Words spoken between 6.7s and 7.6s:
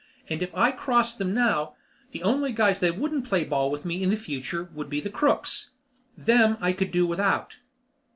could do without.